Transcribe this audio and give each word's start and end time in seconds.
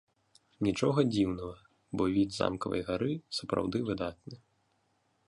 Нічога 0.67 1.03
дзіўнага, 1.13 1.53
бо 2.01 2.07
від 2.15 2.29
з 2.37 2.41
замкавай 2.41 2.81
гары 2.87 3.13
сапраўды 3.41 3.77
выдатны. 3.91 4.35